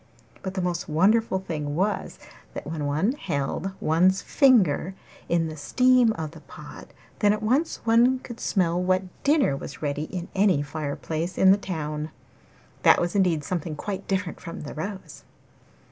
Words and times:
But 0.41 0.55
the 0.55 0.63
most 0.63 0.89
wonderful 0.89 1.37
thing 1.37 1.75
was, 1.75 2.17
that 2.55 2.65
when 2.65 2.87
one 2.87 3.11
held 3.11 3.73
one's 3.79 4.23
finger 4.23 4.95
in 5.29 5.47
the 5.47 5.55
steam 5.55 6.11
of 6.13 6.31
the 6.31 6.39
pot, 6.39 6.87
then 7.19 7.33
at 7.33 7.43
once 7.43 7.85
one 7.85 8.17
could 8.17 8.39
smell 8.39 8.81
what 8.81 9.03
dinner 9.23 9.55
was 9.55 9.83
ready 9.83 10.05
in 10.05 10.27
any 10.33 10.63
fire 10.63 10.95
place 10.95 11.37
in 11.37 11.51
the 11.51 11.55
town. 11.55 12.09
That 12.81 12.99
was 12.99 13.13
indeed 13.15 13.43
something 13.43 13.75
quite 13.75 14.07
different 14.07 14.39
from 14.39 14.61
the 14.61 14.73
rose. 14.73 15.23